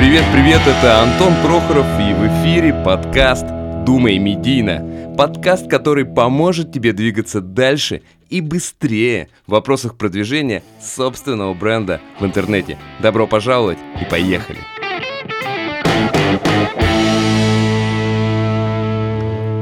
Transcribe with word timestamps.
Привет, 0.00 0.24
привет, 0.32 0.62
это 0.66 1.02
Антон 1.02 1.34
Прохоров 1.44 1.84
и 2.00 2.14
в 2.14 2.26
эфире 2.26 2.72
подкаст 2.72 3.44
«Думай 3.84 4.16
медийно». 4.16 5.14
Подкаст, 5.14 5.68
который 5.68 6.06
поможет 6.06 6.72
тебе 6.72 6.94
двигаться 6.94 7.42
дальше 7.42 8.00
и 8.30 8.40
быстрее 8.40 9.28
в 9.46 9.50
вопросах 9.50 9.98
продвижения 9.98 10.62
собственного 10.80 11.52
бренда 11.52 12.00
в 12.18 12.24
интернете. 12.24 12.78
Добро 13.02 13.26
пожаловать 13.26 13.76
и 14.00 14.06
поехали! 14.06 14.79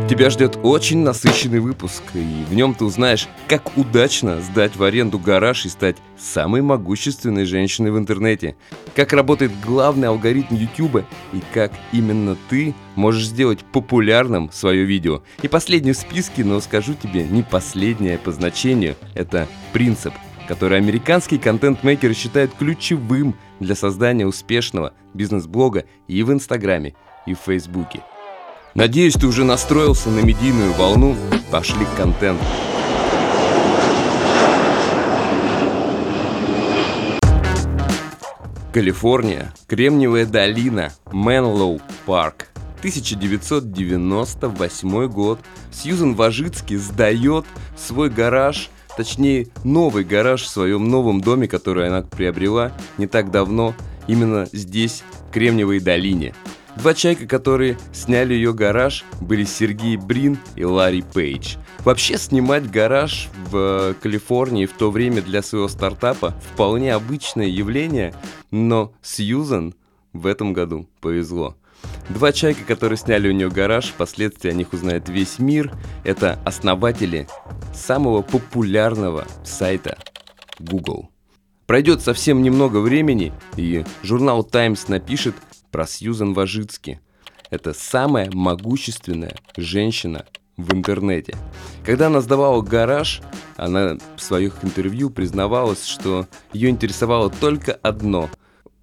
Тебя 0.08 0.30
ждет 0.30 0.58
очень 0.62 1.00
насыщенный 1.00 1.60
выпуск, 1.60 2.02
и 2.14 2.44
в 2.48 2.54
нем 2.54 2.74
ты 2.74 2.86
узнаешь, 2.86 3.28
как 3.46 3.76
удачно 3.76 4.40
сдать 4.40 4.74
в 4.74 4.82
аренду 4.82 5.18
гараж 5.18 5.66
и 5.66 5.68
стать 5.68 5.98
самой 6.16 6.62
могущественной 6.62 7.44
женщиной 7.44 7.90
в 7.90 7.98
интернете, 7.98 8.56
как 8.96 9.12
работает 9.12 9.52
главный 9.60 10.08
алгоритм 10.08 10.54
YouTube 10.54 11.04
и 11.34 11.42
как 11.52 11.72
именно 11.92 12.38
ты 12.48 12.74
можешь 12.94 13.26
сделать 13.26 13.58
популярным 13.70 14.50
свое 14.50 14.84
видео. 14.84 15.22
И 15.42 15.48
последний 15.48 15.92
в 15.92 15.98
списке, 15.98 16.42
но 16.42 16.58
скажу 16.60 16.94
тебе, 16.94 17.24
не 17.24 17.42
последнее 17.42 18.16
по 18.16 18.32
значению, 18.32 18.96
это 19.14 19.46
принцип, 19.74 20.14
который 20.48 20.78
американские 20.78 21.38
контент-мейкеры 21.38 22.14
считают 22.14 22.54
ключевым 22.54 23.36
для 23.60 23.74
создания 23.74 24.26
успешного 24.26 24.94
бизнес-блога 25.12 25.84
и 26.06 26.22
в 26.22 26.32
Инстаграме, 26.32 26.94
и 27.26 27.34
в 27.34 27.40
Фейсбуке. 27.44 28.02
Надеюсь, 28.74 29.14
ты 29.14 29.26
уже 29.26 29.44
настроился 29.44 30.10
на 30.10 30.20
медийную 30.20 30.74
волну. 30.74 31.16
Пошли 31.50 31.84
к 31.84 31.96
контенту. 31.96 32.44
Калифорния, 38.72 39.52
Кремниевая 39.66 40.26
долина, 40.26 40.92
Менлоу 41.10 41.80
парк. 42.06 42.46
1998 42.78 45.08
год. 45.08 45.40
Сьюзен 45.72 46.14
Важицкий 46.14 46.76
сдает 46.76 47.44
свой 47.76 48.08
гараж, 48.08 48.70
точнее 48.96 49.48
новый 49.64 50.04
гараж 50.04 50.42
в 50.42 50.48
своем 50.48 50.88
новом 50.88 51.20
доме, 51.20 51.48
который 51.48 51.88
она 51.88 52.02
приобрела 52.02 52.70
не 52.96 53.08
так 53.08 53.32
давно, 53.32 53.74
именно 54.06 54.46
здесь, 54.52 55.02
в 55.28 55.32
Кремниевой 55.32 55.80
долине. 55.80 56.34
Два 56.78 56.94
человека, 56.94 57.26
которые 57.26 57.76
сняли 57.92 58.34
ее 58.34 58.54
гараж, 58.54 59.04
были 59.20 59.42
Сергей 59.42 59.96
Брин 59.96 60.38
и 60.54 60.62
Ларри 60.62 61.02
Пейдж. 61.02 61.56
Вообще 61.80 62.16
снимать 62.18 62.70
гараж 62.70 63.28
в 63.50 63.96
Калифорнии 64.00 64.64
в 64.64 64.72
то 64.74 64.92
время 64.92 65.20
для 65.20 65.42
своего 65.42 65.66
стартапа 65.66 66.36
вполне 66.52 66.94
обычное 66.94 67.48
явление, 67.48 68.14
но 68.52 68.92
Сьюзан 69.02 69.74
в 70.12 70.24
этом 70.24 70.52
году 70.52 70.88
повезло. 71.00 71.56
Два 72.10 72.30
человека, 72.30 72.62
которые 72.64 72.96
сняли 72.96 73.28
у 73.28 73.32
нее 73.32 73.50
гараж, 73.50 73.86
впоследствии 73.86 74.48
о 74.48 74.54
них 74.54 74.72
узнает 74.72 75.08
весь 75.08 75.40
мир, 75.40 75.72
это 76.04 76.38
основатели 76.44 77.26
самого 77.74 78.22
популярного 78.22 79.26
сайта 79.44 79.98
Google. 80.60 81.10
Пройдет 81.66 82.02
совсем 82.02 82.40
немного 82.42 82.78
времени, 82.78 83.32
и 83.56 83.84
журнал 84.02 84.42
Times 84.42 84.88
напишет, 84.88 85.34
про 85.70 85.86
Сьюзан 85.86 86.34
Важицки. 86.34 87.00
Это 87.50 87.72
самая 87.74 88.30
могущественная 88.30 89.36
женщина 89.56 90.26
в 90.56 90.74
интернете. 90.74 91.34
Когда 91.84 92.08
она 92.08 92.20
сдавала 92.20 92.60
гараж, 92.62 93.22
она 93.56 93.96
в 94.16 94.20
своих 94.20 94.64
интервью 94.64 95.10
признавалась, 95.10 95.86
что 95.86 96.26
ее 96.52 96.68
интересовало 96.68 97.30
только 97.30 97.72
одно– 97.72 98.28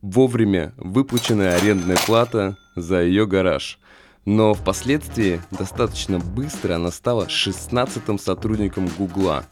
вовремя 0.06 0.74
выплаченная 0.78 1.56
арендная 1.58 1.98
плата 2.06 2.58
за 2.76 3.02
ее 3.02 3.26
гараж. 3.26 3.80
Но 4.26 4.54
впоследствии 4.54 5.42
достаточно 5.52 6.20
быстро 6.20 6.76
она 6.76 6.92
стала 6.92 7.26
16-м 7.26 8.20
сотрудником 8.20 8.88
Гугла. 8.98 9.46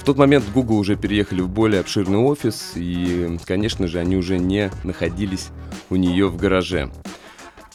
В 0.00 0.04
тот 0.04 0.16
момент 0.16 0.46
Google 0.54 0.78
уже 0.78 0.96
переехали 0.96 1.42
в 1.42 1.50
более 1.50 1.82
обширный 1.82 2.16
офис, 2.16 2.72
и, 2.74 3.38
конечно 3.44 3.86
же, 3.86 3.98
они 3.98 4.16
уже 4.16 4.38
не 4.38 4.70
находились 4.82 5.48
у 5.90 5.96
нее 5.96 6.28
в 6.28 6.38
гараже. 6.38 6.90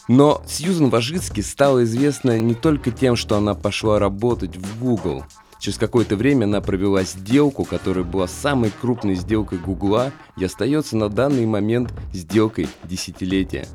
Но 0.08 0.42
Сьюзен 0.48 0.90
Важицки 0.90 1.42
стала 1.42 1.84
известна 1.84 2.40
не 2.40 2.56
только 2.56 2.90
тем, 2.90 3.16
что 3.16 3.38
она 3.38 3.54
пошла 3.54 4.00
работать 4.00 4.58
в 4.58 4.80
Google. 4.84 5.24
Через 5.60 5.78
какое-то 5.78 6.16
время 6.16 6.46
она 6.46 6.62
провела 6.62 7.04
сделку, 7.04 7.64
которая 7.64 8.04
была 8.04 8.28
самой 8.28 8.72
крупной 8.82 9.14
сделкой 9.14 9.60
Гугла 9.60 10.12
и 10.36 10.44
остается 10.44 10.98
на 10.98 11.10
данный 11.10 11.46
момент 11.46 11.94
сделкой 12.12 12.68
десятилетия. 12.84 13.68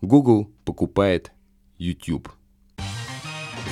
Google 0.00 0.48
покупает 0.64 1.32
YouTube 1.78 2.28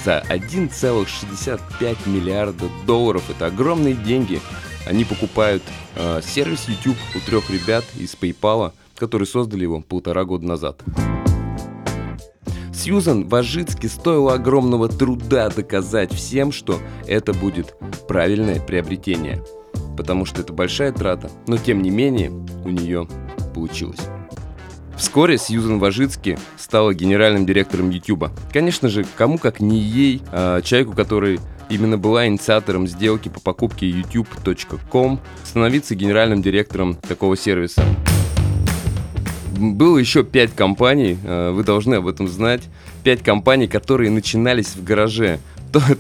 за 0.05 0.23
1,65 0.29 2.09
миллиарда 2.09 2.67
долларов. 2.87 3.31
Это 3.31 3.47
огромные 3.47 3.95
деньги. 3.95 4.41
Они 4.87 5.05
покупают 5.05 5.63
э, 5.97 6.21
сервис 6.23 6.69
YouTube 6.69 6.97
у 7.15 7.21
трех 7.21 7.51
ребят 7.51 7.85
из 7.97 8.15
PayPal, 8.15 8.73
которые 8.97 9.27
создали 9.27 9.63
его 9.63 9.81
полтора 9.81 10.25
года 10.25 10.47
назад. 10.47 10.83
Сьюзан 12.73 13.27
Важицки 13.27 13.87
стоило 13.87 14.35
огромного 14.35 14.89
труда 14.89 15.49
доказать 15.49 16.13
всем, 16.13 16.53
что 16.53 16.79
это 17.07 17.33
будет 17.33 17.75
правильное 18.07 18.61
приобретение. 18.61 19.43
Потому 19.97 20.25
что 20.27 20.43
это 20.43 20.53
большая 20.53 20.93
трата, 20.93 21.31
но 21.47 21.57
тем 21.57 21.83
не 21.83 21.91
менее 21.91 22.31
у 22.31 22.69
нее 22.69 23.09
получилось. 23.55 24.01
Вскоре 24.97 25.37
Сьюзен 25.37 25.79
Важицки 25.79 26.39
стала 26.57 26.95
генеральным 26.95 27.45
директором 27.45 27.91
YouTube. 27.91 28.31
Конечно 28.53 28.89
же, 28.89 29.05
кому 29.17 29.37
как 29.39 29.61
не 29.61 29.79
ей, 29.79 30.23
а 30.33 30.63
человеку, 30.63 30.95
который 30.95 31.39
именно 31.69 31.99
была 31.99 32.27
инициатором 32.27 32.87
сделки 32.87 33.29
по 33.29 33.41
покупке 33.41 33.91
youtube.com, 33.91 35.21
становиться 35.45 35.95
генеральным 35.95 36.41
директором 36.43 36.95
такого 36.95 37.37
сервиса. 37.37 37.85
Было 39.59 39.99
еще 39.99 40.25
пять 40.25 40.55
компаний, 40.55 41.19
а, 41.25 41.53
вы 41.53 41.63
должны 41.63 41.97
об 41.97 42.07
этом 42.09 42.29
знать. 42.29 42.63
Пять 43.05 43.23
компаний, 43.23 43.69
которые 43.69 44.11
начинались 44.11 44.77
в 44.77 44.85
гараже. 44.85 45.41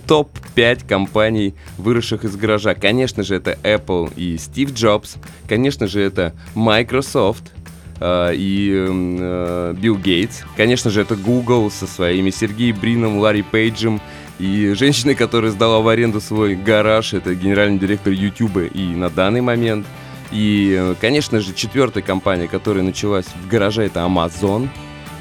Топ-5 0.06 0.86
компаний, 0.88 1.54
выросших 1.76 2.24
из 2.24 2.34
гаража. 2.36 2.74
Конечно 2.74 3.22
же, 3.22 3.34
это 3.34 3.58
Apple 3.62 4.10
и 4.16 4.38
Стив 4.38 4.72
Джобс. 4.72 5.16
Конечно 5.48 5.86
же, 5.86 6.00
это 6.00 6.34
Microsoft, 6.54 7.52
и 8.00 8.72
э, 8.74 9.74
Билл 9.76 9.96
Гейтс. 9.96 10.42
Конечно 10.56 10.90
же, 10.90 11.00
это 11.00 11.16
Google 11.16 11.70
со 11.70 11.86
своими 11.86 12.30
Сергеем 12.30 12.76
Брином, 12.78 13.18
Ларри 13.18 13.42
Пейджем. 13.42 14.00
И 14.38 14.74
женщина, 14.74 15.14
которая 15.14 15.50
сдала 15.50 15.80
в 15.80 15.88
аренду 15.88 16.20
свой 16.20 16.56
гараж, 16.56 17.14
это 17.14 17.34
генеральный 17.34 17.78
директор 17.78 18.12
YouTube 18.12 18.70
и 18.72 18.82
на 18.82 19.08
данный 19.08 19.40
момент. 19.40 19.86
И, 20.30 20.76
э, 20.78 20.94
конечно 21.00 21.40
же, 21.40 21.54
четвертая 21.54 22.02
компания, 22.02 22.48
которая 22.48 22.82
началась 22.82 23.26
в 23.26 23.48
гараже, 23.48 23.84
это 23.84 24.00
Amazon. 24.00 24.68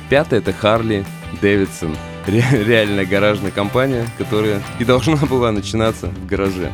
Пятая 0.09 0.39
это 0.39 0.51
Harley 0.51 1.05
Davidson. 1.41 1.95
Ре- 2.27 2.63
реальная 2.65 3.05
гаражная 3.05 3.51
компания, 3.51 4.05
которая 4.17 4.61
и 4.79 4.83
должна 4.83 5.15
была 5.15 5.51
начинаться 5.51 6.07
в 6.07 6.25
гараже. 6.25 6.71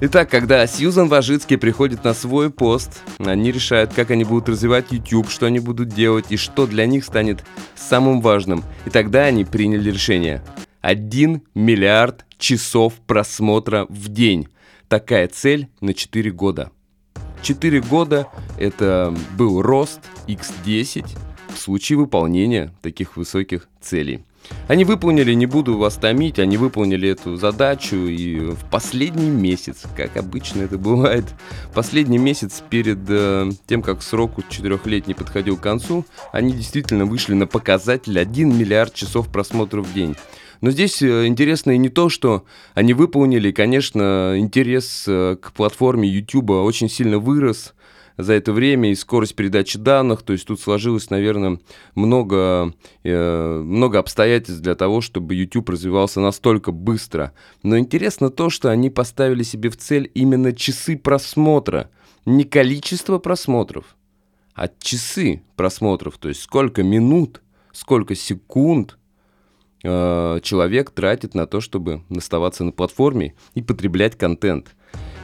Итак, 0.00 0.30
когда 0.30 0.64
Сьюзан 0.68 1.08
Важицкий 1.08 1.58
приходит 1.58 2.04
на 2.04 2.14
свой 2.14 2.50
пост, 2.50 3.02
они 3.18 3.50
решают, 3.50 3.92
как 3.94 4.12
они 4.12 4.22
будут 4.22 4.48
развивать 4.48 4.92
YouTube, 4.92 5.28
что 5.28 5.46
они 5.46 5.58
будут 5.58 5.88
делать 5.88 6.26
и 6.30 6.36
что 6.36 6.68
для 6.68 6.86
них 6.86 7.04
станет 7.04 7.44
самым 7.74 8.20
важным. 8.20 8.62
И 8.86 8.90
тогда 8.90 9.24
они 9.24 9.44
приняли 9.44 9.90
решение. 9.90 10.40
1 10.82 11.42
миллиард 11.56 12.26
часов 12.38 12.94
просмотра 13.08 13.86
в 13.88 14.06
день. 14.08 14.46
Такая 14.86 15.26
цель 15.26 15.66
на 15.80 15.92
4 15.92 16.30
года. 16.30 16.70
4 17.42 17.80
года 17.80 18.28
это 18.56 19.12
был 19.36 19.62
рост 19.62 20.00
x10 20.28 21.06
в 21.52 21.58
случае 21.58 21.98
выполнения 21.98 22.72
таких 22.82 23.16
высоких 23.16 23.68
целей. 23.80 24.24
Они 24.68 24.84
выполнили, 24.84 25.32
не 25.32 25.46
буду 25.46 25.78
вас 25.78 25.96
томить, 25.96 26.38
они 26.38 26.56
выполнили 26.56 27.08
эту 27.08 27.36
задачу 27.36 27.96
и 27.96 28.38
в 28.38 28.64
последний 28.70 29.30
месяц, 29.30 29.84
как 29.96 30.16
обычно 30.16 30.62
это 30.62 30.78
бывает, 30.78 31.24
последний 31.74 32.18
месяц 32.18 32.62
перед 32.68 32.98
э, 33.08 33.50
тем, 33.66 33.82
как 33.82 34.02
срок 34.02 34.32
четырехлетний 34.48 35.14
подходил 35.14 35.56
к 35.56 35.62
концу, 35.62 36.04
они 36.32 36.52
действительно 36.52 37.06
вышли 37.06 37.34
на 37.34 37.46
показатель 37.46 38.18
1 38.18 38.58
миллиард 38.58 38.92
часов 38.94 39.28
просмотров 39.28 39.86
в 39.86 39.94
день. 39.94 40.16
Но 40.60 40.70
здесь 40.70 41.00
э, 41.02 41.26
интересно 41.26 41.70
и 41.72 41.78
не 41.78 41.88
то, 41.88 42.08
что 42.08 42.44
они 42.74 42.92
выполнили, 42.92 43.52
конечно, 43.52 44.34
интерес 44.36 45.04
э, 45.06 45.36
к 45.40 45.52
платформе 45.52 46.08
YouTube 46.08 46.50
очень 46.50 46.90
сильно 46.90 47.18
вырос, 47.18 47.74
за 48.18 48.32
это 48.34 48.52
время 48.52 48.90
и 48.90 48.96
скорость 48.96 49.36
передачи 49.36 49.78
данных. 49.78 50.22
То 50.22 50.32
есть 50.34 50.46
тут 50.46 50.60
сложилось, 50.60 51.08
наверное, 51.08 51.60
много, 51.94 52.74
э, 53.04 53.62
много 53.64 54.00
обстоятельств 54.00 54.60
для 54.60 54.74
того, 54.74 55.00
чтобы 55.00 55.36
YouTube 55.36 55.70
развивался 55.70 56.20
настолько 56.20 56.72
быстро. 56.72 57.32
Но 57.62 57.78
интересно 57.78 58.28
то, 58.28 58.50
что 58.50 58.70
они 58.70 58.90
поставили 58.90 59.44
себе 59.44 59.70
в 59.70 59.76
цель 59.76 60.10
именно 60.14 60.52
часы 60.52 60.98
просмотра, 60.98 61.90
не 62.26 62.44
количество 62.44 63.18
просмотров, 63.18 63.96
а 64.52 64.68
часы 64.80 65.42
просмотров, 65.56 66.18
то 66.18 66.28
есть 66.28 66.42
сколько 66.42 66.82
минут, 66.82 67.40
сколько 67.72 68.16
секунд 68.16 68.98
э, 69.84 70.40
человек 70.42 70.90
тратит 70.90 71.34
на 71.34 71.46
то, 71.46 71.60
чтобы 71.60 72.02
оставаться 72.10 72.64
на 72.64 72.72
платформе 72.72 73.34
и 73.54 73.62
потреблять 73.62 74.18
контент. 74.18 74.74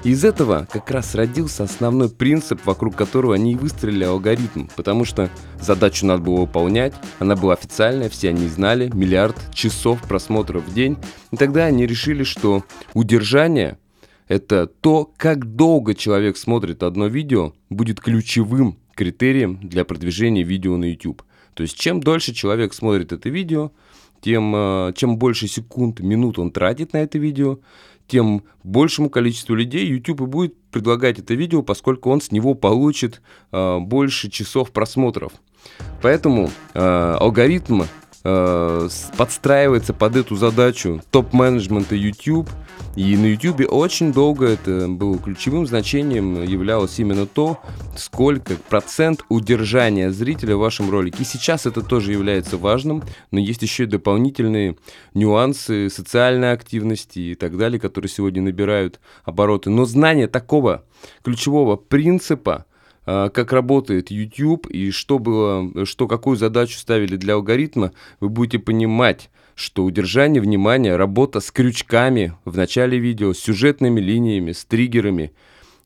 Из 0.04 0.22
этого 0.22 0.68
как 0.70 0.90
раз 0.90 1.14
родился 1.14 1.64
основной 1.64 2.10
принцип, 2.10 2.66
вокруг 2.66 2.94
которого 2.94 3.34
они 3.34 3.52
и 3.52 3.56
выстроили 3.56 4.04
алгоритм, 4.04 4.66
потому 4.76 5.06
что 5.06 5.30
задачу 5.58 6.04
надо 6.04 6.22
было 6.22 6.40
выполнять, 6.40 6.92
она 7.20 7.36
была 7.36 7.54
официальная, 7.54 8.10
все 8.10 8.28
они 8.28 8.46
знали, 8.48 8.90
миллиард 8.92 9.34
часов 9.54 10.02
просмотров 10.06 10.64
в 10.64 10.74
день, 10.74 10.98
и 11.30 11.36
тогда 11.38 11.64
они 11.64 11.86
решили, 11.86 12.22
что 12.22 12.64
удержание– 12.92 13.78
это 14.28 14.66
то, 14.66 15.10
как 15.16 15.56
долго 15.56 15.94
человек 15.94 16.36
смотрит 16.36 16.82
одно 16.82 17.06
видео, 17.06 17.54
будет 17.70 17.98
ключевым 18.00 18.78
критерием 18.94 19.58
для 19.62 19.86
продвижения 19.86 20.42
видео 20.42 20.76
на 20.76 20.84
YouTube. 20.84 21.22
То 21.54 21.62
есть 21.62 21.78
чем 21.78 22.00
дольше 22.00 22.34
человек 22.34 22.74
смотрит 22.74 23.12
это 23.12 23.30
видео, 23.30 23.72
тем 24.20 24.54
э, 24.54 24.92
чем 24.96 25.18
больше 25.18 25.48
секунд, 25.48 26.00
минут 26.00 26.38
он 26.38 26.50
тратит 26.50 26.92
на 26.92 26.98
это 26.98 27.18
видео, 27.18 27.58
тем 28.06 28.44
большему 28.62 29.10
количеству 29.10 29.54
людей 29.54 29.86
YouTube 29.86 30.22
и 30.22 30.26
будет 30.26 30.56
предлагать 30.70 31.18
это 31.18 31.34
видео, 31.34 31.62
поскольку 31.62 32.10
он 32.10 32.20
с 32.20 32.32
него 32.32 32.54
получит 32.54 33.22
э, 33.52 33.78
больше 33.78 34.30
часов 34.30 34.72
просмотров. 34.72 35.32
Поэтому 36.02 36.50
э, 36.74 37.16
алгоритм 37.20 37.82
э, 38.24 38.88
подстраивается 39.16 39.94
под 39.94 40.16
эту 40.16 40.36
задачу 40.36 41.02
топ-менеджмента 41.10 41.94
YouTube– 41.94 42.48
и 42.96 43.16
на 43.16 43.26
YouTube 43.26 43.62
очень 43.70 44.12
долго 44.12 44.46
это 44.46 44.86
было 44.86 45.18
ключевым 45.18 45.66
значением, 45.66 46.44
являлось 46.44 47.00
именно 47.00 47.26
то, 47.26 47.58
сколько 47.96 48.54
процент 48.54 49.24
удержания 49.28 50.12
зрителя 50.12 50.54
в 50.56 50.60
вашем 50.60 50.90
ролике. 50.90 51.18
И 51.20 51.24
сейчас 51.24 51.66
это 51.66 51.82
тоже 51.82 52.12
является 52.12 52.56
важным, 52.56 53.02
но 53.32 53.40
есть 53.40 53.62
еще 53.62 53.84
и 53.84 53.88
дополнительные 53.88 54.76
нюансы 55.12 55.90
социальной 55.90 56.52
активности 56.52 57.18
и 57.18 57.34
так 57.34 57.56
далее, 57.56 57.80
которые 57.80 58.08
сегодня 58.08 58.42
набирают 58.42 59.00
обороты. 59.24 59.70
Но 59.70 59.86
знание 59.86 60.28
такого 60.28 60.84
ключевого 61.24 61.74
принципа, 61.74 62.64
как 63.04 63.52
работает 63.52 64.10
YouTube 64.10 64.66
и 64.68 64.90
что 64.90 65.18
было, 65.18 65.86
что 65.86 66.08
какую 66.08 66.36
задачу 66.36 66.78
ставили 66.78 67.16
для 67.16 67.34
алгоритма, 67.34 67.92
вы 68.20 68.28
будете 68.28 68.58
понимать, 68.58 69.30
что 69.54 69.84
удержание 69.84 70.42
внимания, 70.42 70.96
работа 70.96 71.40
с 71.40 71.50
крючками 71.50 72.34
в 72.44 72.56
начале 72.56 72.98
видео, 72.98 73.32
с 73.32 73.38
сюжетными 73.38 74.00
линиями, 74.00 74.52
с 74.52 74.64
триггерами, 74.64 75.32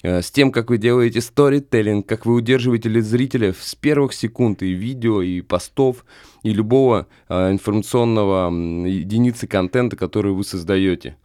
э, 0.03 0.23
с 0.23 0.31
тем, 0.31 0.53
как 0.53 0.71
вы 0.71 0.79
делаете 0.79 1.21
сторителлинг, 1.21 2.07
как 2.07 2.27
вы 2.27 2.35
удерживаете 2.35 2.89
зрителя 3.01 3.55
с 3.59 3.75
первых 3.75 4.13
секунд 4.15 4.63
и 4.63 4.73
видео, 4.73 5.23
и 5.23 5.41
постов, 5.43 6.05
и 6.43 6.53
любого 6.53 7.07
э, 7.29 7.51
информационного 7.51 8.51
единицы 8.87 9.47
контента, 9.47 9.97
который 9.97 10.33
вы 10.33 10.45
создаете. 10.45 11.17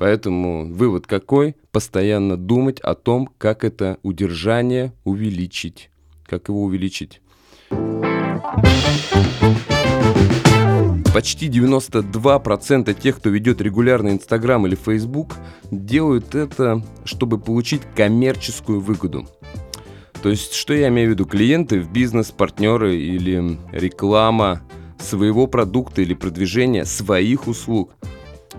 Поэтому 0.00 0.64
вывод 0.64 1.06
какой? 1.06 1.56
Постоянно 1.72 2.38
думать 2.38 2.80
о 2.80 2.94
том, 2.94 3.28
как 3.36 3.64
это 3.64 3.98
удержание 4.02 4.94
увеличить. 5.04 5.90
Как 6.26 6.48
его 6.48 6.62
увеличить. 6.62 7.20
Почти 11.12 11.50
92% 11.50 12.94
тех, 12.98 13.18
кто 13.18 13.28
ведет 13.28 13.60
регулярно 13.60 14.08
Инстаграм 14.08 14.66
или 14.66 14.74
Фейсбук, 14.74 15.36
делают 15.70 16.34
это, 16.34 16.82
чтобы 17.04 17.38
получить 17.38 17.82
коммерческую 17.94 18.80
выгоду. 18.80 19.28
То 20.22 20.30
есть, 20.30 20.54
что 20.54 20.72
я 20.72 20.88
имею 20.88 21.08
в 21.08 21.10
виду? 21.10 21.26
Клиенты 21.26 21.78
в 21.78 21.92
бизнес, 21.92 22.30
партнеры 22.30 22.96
или 22.96 23.58
реклама 23.70 24.62
своего 24.98 25.46
продукта 25.46 26.00
или 26.00 26.14
продвижения 26.14 26.86
своих 26.86 27.46
услуг. 27.46 27.94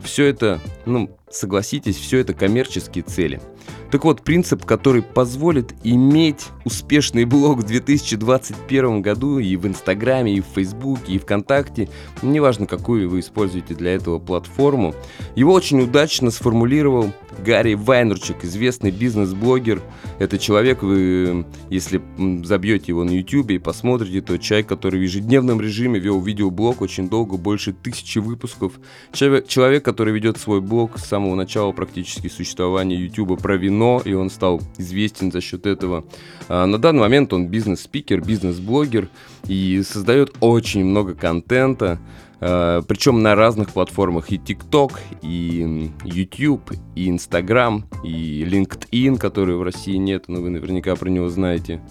Все 0.03 0.25
это, 0.25 0.59
ну, 0.85 1.17
согласитесь, 1.29 1.97
все 1.97 2.19
это 2.19 2.33
коммерческие 2.33 3.03
цели– 3.03 3.41
так 3.91 4.05
вот, 4.05 4.21
принцип, 4.21 4.65
который 4.65 5.01
позволит 5.01 5.73
иметь 5.83 6.47
успешный 6.63 7.25
блог 7.25 7.59
в 7.59 7.63
2021 7.63 9.01
году 9.01 9.39
и 9.39 9.57
в 9.57 9.67
Инстаграме, 9.67 10.35
и 10.35 10.41
в 10.41 10.45
Фейсбуке, 10.55 11.13
и 11.13 11.19
ВКонтакте, 11.19 11.89
неважно, 12.21 12.67
какую 12.67 13.09
вы 13.09 13.19
используете 13.19 13.73
для 13.73 13.93
этого 13.93 14.17
платформу, 14.19 14.95
его 15.35 15.51
очень 15.51 15.81
удачно 15.81 16.31
сформулировал 16.31 17.11
Гарри 17.45 17.73
Вайнерчик, 17.73 18.43
известный 18.43 18.91
бизнес-блогер. 18.91 19.81
Это 20.19 20.37
человек, 20.37 20.83
вы, 20.83 21.45
если 21.69 22.01
забьете 22.43 22.85
его 22.89 23.03
на 23.03 23.11
YouTube 23.11 23.51
и 23.51 23.57
посмотрите, 23.57 24.21
то 24.21 24.37
человек, 24.37 24.67
который 24.67 24.99
в 24.99 25.03
ежедневном 25.03 25.59
режиме 25.59 25.99
вел 25.99 26.21
видеоблог 26.21 26.81
очень 26.81 27.09
долго, 27.09 27.37
больше 27.37 27.73
тысячи 27.73 28.19
выпусков. 28.19 28.73
Человек, 29.13 29.83
который 29.83 30.13
ведет 30.13 30.37
свой 30.37 30.61
блог 30.61 30.97
с 30.97 31.05
самого 31.05 31.35
начала 31.35 31.71
практически 31.71 32.27
существования 32.27 32.95
YouTube 32.95 33.41
про 33.41 33.57
вино, 33.57 33.80
кино, 33.81 34.01
и 34.03 34.13
он 34.13 34.29
стал 34.29 34.61
известен 34.77 35.31
за 35.31 35.41
счет 35.41 35.65
этого. 35.65 36.03
А, 36.47 36.65
на 36.65 36.77
данный 36.77 36.99
момент 36.99 37.33
он 37.33 37.47
бизнес-спикер, 37.47 38.21
бизнес-блогер 38.21 39.09
и 39.47 39.81
создает 39.83 40.35
очень 40.39 40.85
много 40.85 41.15
контента, 41.15 41.97
а, 42.39 42.81
причем 42.83 43.23
на 43.23 43.35
разных 43.35 43.69
платформах. 43.71 44.31
И 44.31 44.37
TikTok, 44.37 44.93
и 45.23 45.91
YouTube, 46.03 46.71
и 46.95 47.09
Instagram, 47.09 47.85
и 48.03 48.45
LinkedIn, 48.47 49.17
который 49.17 49.55
в 49.55 49.63
России 49.63 49.95
нет, 49.95 50.25
но 50.27 50.41
вы 50.41 50.49
наверняка 50.49 50.95
про 50.95 51.09
него 51.09 51.29
знаете. 51.29 51.81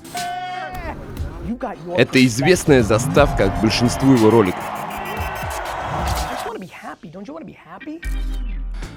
Это 1.96 2.25
известная 2.25 2.82
заставка 2.82 3.50
к 3.50 3.60
большинству 3.60 4.12
его 4.12 4.31
роликов. 4.31 4.62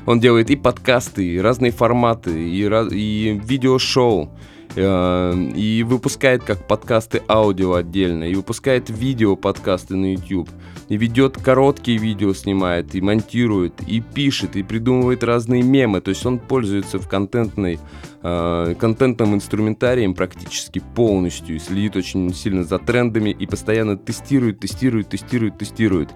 Он 0.06 0.20
делает 0.20 0.50
и 0.50 0.56
подкасты, 0.56 1.26
и 1.26 1.40
разные 1.40 1.72
форматы, 1.72 2.32
и, 2.32 2.62
и 2.92 3.42
видеошоу. 3.44 4.30
Э, 4.76 5.34
и 5.56 5.84
выпускает 5.84 6.44
как 6.44 6.68
подкасты 6.68 7.22
аудио 7.28 7.74
отдельно, 7.74 8.24
и 8.24 8.34
выпускает 8.34 8.90
видео 8.90 9.36
подкасты 9.36 9.96
на 9.96 10.14
YouTube, 10.14 10.50
и 10.90 10.98
ведет 10.98 11.38
короткие 11.38 12.00
видео, 12.00 12.34
снимает, 12.34 12.96
и 12.96 13.02
монтирует, 13.02 13.74
и 13.88 14.02
пишет, 14.02 14.56
и 14.56 14.64
придумывает 14.64 15.24
разные 15.24 15.62
мемы. 15.62 16.02
То 16.02 16.10
есть 16.10 16.26
он 16.26 16.40
пользуется 16.40 16.98
в 16.98 17.08
контентной, 17.08 17.80
э, 18.24 18.76
контентном 18.80 19.36
инструментарием 19.36 20.16
практически 20.16 20.82
полностью, 20.96 21.58
и 21.58 21.60
следит 21.60 21.96
очень 21.96 22.34
сильно 22.34 22.64
за 22.64 22.80
трендами, 22.80 23.30
и 23.30 23.46
постоянно 23.46 23.96
тестирует, 23.96 24.60
тестирует, 24.60 25.10
тестирует, 25.10 25.58
тестирует. 25.60 26.10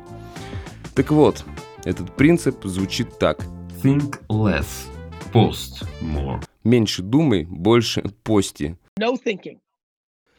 Так 0.96 1.12
вот, 1.12 1.46
этот 1.84 2.16
принцип 2.16 2.66
звучит 2.66 3.20
так– 3.20 3.46
Think 3.88 4.20
less. 4.28 4.90
Post 5.32 5.88
more. 6.02 6.44
Меньше 6.66 7.02
думай, 7.02 7.46
больше 7.46 8.04
пости. 8.22 8.76
No 9.00 9.16
thinking. 9.16 9.62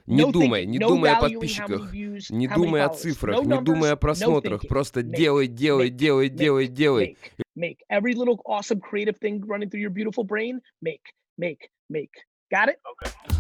Не 0.06 0.24
no 0.24 0.32
думай, 0.32 0.66
не 0.66 0.78
no 0.78 0.88
думай 0.88 1.12
о 1.12 1.20
подписчиках, 1.22 1.90
views, 1.90 2.26
не 2.28 2.46
думай 2.46 2.82
о 2.82 2.90
цифрах, 2.90 3.36
no 3.36 3.56
не 3.56 3.64
думай 3.64 3.92
о 3.92 3.96
просмотрах, 3.96 4.68
просто 4.68 5.00
make, 5.00 5.16
делай, 5.16 5.46
делай, 5.46 5.88
make, 5.88 5.96
делай, 5.96 6.28
make, 6.28 6.36
делай, 6.36 6.68
делай. 6.68 7.16
Make, 7.16 7.46
make 7.56 7.78
every 7.88 8.12
little 8.12 8.38
awesome 8.44 8.80
creative 8.80 9.16
thing 9.16 9.42
running 9.46 9.70
through 9.70 9.80
your 9.80 9.94
beautiful 9.94 10.24
brain. 10.24 10.60
Make, 10.82 11.14
make, 11.38 11.70
make. 11.88 12.12
Got 12.50 12.68
it? 12.68 12.76
Okay. 12.92 13.38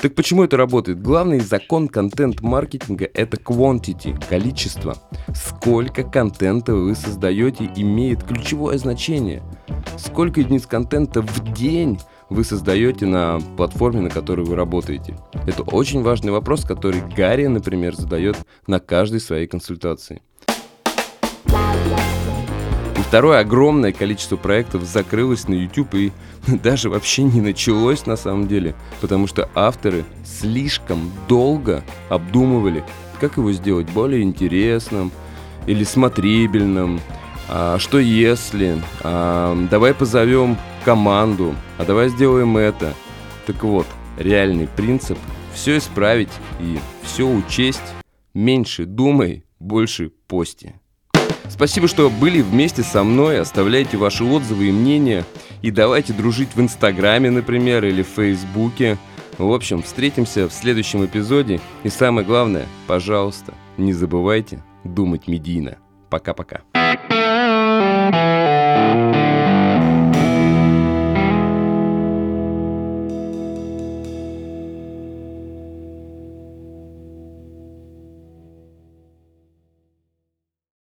Так 0.00 0.14
почему 0.14 0.44
это 0.44 0.56
работает? 0.56 1.02
Главный 1.02 1.40
закон 1.40 1.86
контент-маркетинга– 1.86 3.06
это 3.14 3.36
quantity, 3.36 4.18
количество. 4.30 4.96
Сколько 5.34 6.04
контента 6.04 6.74
вы 6.74 6.94
создаете 6.94 7.70
имеет 7.76 8.24
ключевое 8.24 8.78
значение. 8.78 9.42
Сколько 9.98 10.40
единиц 10.40 10.66
контента 10.66 11.20
в 11.20 11.52
день 11.52 11.98
вы 12.30 12.44
создаете 12.44 13.04
на 13.04 13.40
платформе, 13.58 14.00
на 14.00 14.08
которой 14.08 14.46
вы 14.46 14.56
работаете? 14.56 15.18
Это 15.46 15.64
очень 15.64 16.00
важный 16.00 16.32
вопрос, 16.32 16.64
который 16.64 17.02
Гарри, 17.14 17.46
например, 17.46 17.94
задает 17.94 18.38
на 18.66 18.80
каждой 18.80 19.20
своей 19.20 19.46
консультации. 19.46 20.22
Второе, 23.10 23.40
огромное 23.40 23.90
количество 23.90 24.36
проектов 24.36 24.84
закрылось 24.84 25.48
на 25.48 25.54
YouTube 25.54 25.94
и 25.96 26.12
даже 26.46 26.88
вообще 26.88 27.24
не 27.24 27.40
началось 27.40 28.06
на 28.06 28.14
самом 28.14 28.46
деле, 28.46 28.76
потому 29.00 29.26
что 29.26 29.50
авторы 29.56 30.04
слишком 30.24 31.10
долго 31.26 31.82
обдумывали, 32.08 32.84
как 33.20 33.36
его 33.36 33.50
сделать 33.50 33.90
более 33.90 34.22
интересным 34.22 35.10
или 35.66 35.82
смотрибельным, 35.82 37.00
а, 37.48 37.80
что 37.80 37.98
если, 37.98 38.80
а, 39.02 39.58
давай 39.68 39.92
позовем 39.92 40.56
команду, 40.84 41.56
а 41.78 41.84
давай 41.84 42.10
сделаем 42.10 42.56
это. 42.56 42.94
Так 43.44 43.64
вот, 43.64 43.88
реальный 44.18 44.68
принцип– 44.68 45.18
все 45.52 45.78
исправить 45.78 46.30
и 46.60 46.78
все 47.02 47.28
учесть, 47.28 47.82
меньше 48.34 48.84
думай, 48.84 49.42
больше 49.58 50.12
пости. 50.28 50.74
Спасибо, 51.50 51.88
что 51.88 52.08
были 52.08 52.40
вместе 52.40 52.82
со 52.82 53.02
мной. 53.02 53.40
Оставляйте 53.40 53.96
ваши 53.96 54.24
отзывы 54.24 54.68
и 54.68 54.72
мнения. 54.72 55.24
И 55.60 55.70
давайте 55.70 56.12
дружить 56.12 56.54
в 56.54 56.60
Инстаграме, 56.60 57.30
например, 57.30 57.84
или 57.84 58.02
в 58.02 58.08
Фейсбуке. 58.08 58.96
В 59.36 59.52
общем, 59.52 59.82
встретимся 59.82 60.48
в 60.48 60.52
следующем 60.52 61.04
эпизоде. 61.04 61.60
И 61.82 61.88
самое 61.88 62.26
главное, 62.26 62.66
пожалуйста, 62.86 63.52
не 63.76 63.92
забывайте 63.92 64.62
думать 64.84 65.28
медийно. 65.28 65.76
Пока-пока. 66.08 66.62
thank 68.12 69.04
you 69.04 69.09